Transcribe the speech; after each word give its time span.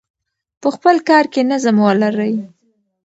په 0.61 0.67
خپل 0.75 0.95
کار 1.09 1.25
کې 1.33 1.41
نظم 1.51 1.75
ولرئ. 1.85 2.35